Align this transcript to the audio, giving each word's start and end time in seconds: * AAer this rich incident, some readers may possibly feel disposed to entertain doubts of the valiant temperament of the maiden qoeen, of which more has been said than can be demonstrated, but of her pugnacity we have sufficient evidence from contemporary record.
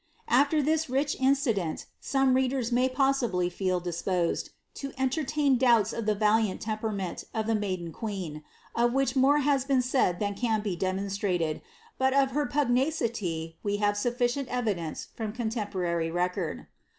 * 0.19 0.27
AAer 0.27 0.65
this 0.65 0.89
rich 0.89 1.15
incident, 1.19 1.85
some 1.99 2.33
readers 2.33 2.71
may 2.71 2.89
possibly 2.89 3.51
feel 3.51 3.79
disposed 3.79 4.49
to 4.73 4.93
entertain 4.97 5.59
doubts 5.59 5.93
of 5.93 6.07
the 6.07 6.15
valiant 6.15 6.59
temperament 6.61 7.25
of 7.35 7.45
the 7.45 7.53
maiden 7.53 7.93
qoeen, 7.93 8.41
of 8.75 8.93
which 8.93 9.15
more 9.15 9.37
has 9.41 9.63
been 9.63 9.83
said 9.83 10.19
than 10.19 10.33
can 10.33 10.61
be 10.61 10.75
demonstrated, 10.75 11.61
but 11.99 12.15
of 12.15 12.31
her 12.31 12.47
pugnacity 12.47 13.59
we 13.61 13.77
have 13.77 13.95
sufficient 13.95 14.49
evidence 14.49 15.09
from 15.15 15.31
contemporary 15.31 16.09
record. 16.09 16.65